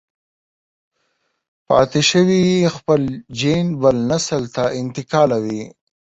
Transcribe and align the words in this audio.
پاتې 1.67 2.01
شوی 2.09 2.41
يې 2.61 2.69
خپل 2.77 3.01
جېن 3.39 3.67
بل 3.81 3.95
نسل 4.11 4.43
ته 4.55 4.63
انتقالوي. 4.81 5.63